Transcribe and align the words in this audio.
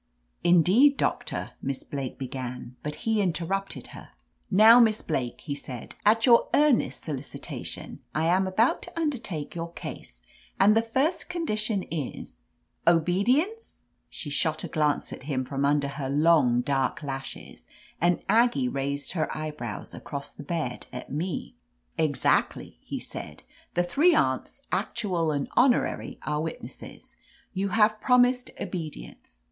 "Indeed, 0.43 0.97
Doctor," 0.97 1.51
Miss 1.61 1.83
Blake 1.83 2.17
began, 2.17 2.75
but 2.81 2.95
he 3.05 3.21
interrupted 3.21 3.89
her. 3.89 4.09
"Now, 4.49 4.79
Miss 4.79 5.03
Blake," 5.03 5.41
he 5.41 5.53
said, 5.53 5.93
"at 6.03 6.25
your 6.25 6.49
ear 6.55 6.73
nest 6.73 7.03
solicitation 7.03 7.99
I 8.15 8.25
am 8.25 8.47
about 8.47 8.81
to 8.81 8.99
undertake 8.99 9.53
your 9.53 9.71
case, 9.73 10.23
and 10.59 10.75
the 10.75 10.81
first 10.81 11.29
condition 11.29 11.83
is 11.91 12.39
—""Obedience?" 12.87 13.83
She 14.09 14.31
shot 14.31 14.63
a 14.63 14.67
glance 14.67 15.13
at 15.13 15.21
him 15.25 15.45
27 15.45 15.45
THE 15.45 15.55
AMAZING 15.67 15.75
ADVENTURES 15.85 15.91
from 16.01 16.01
under 16.01 16.01
her 16.01 16.09
long, 16.19 16.61
dark 16.61 17.03
lashes, 17.03 17.67
and 18.01 18.23
Aggie 18.27 18.69
raised 18.69 19.11
her 19.11 19.31
eyebrows 19.37 19.93
across 19.93 20.31
the 20.31 20.41
bed 20.41 20.87
at 20.91 21.11
me. 21.11 21.53
"Exactly," 21.99 22.79
he 22.81 22.99
said. 22.99 23.43
"The 23.75 23.83
three 23.83 24.15
aunts, 24.15 24.63
ac 24.73 24.87
tual 24.95 25.31
and 25.31 25.47
honorary, 25.55 26.17
are 26.23 26.41
witnesses. 26.41 27.17
You 27.53 27.67
have 27.67 28.01
promised 28.01 28.49
obedience. 28.59 29.39